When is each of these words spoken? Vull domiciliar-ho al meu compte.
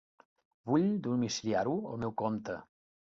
Vull 0.71 0.87
domiciliar-ho 1.07 1.77
al 1.91 2.03
meu 2.05 2.15
compte. 2.23 2.57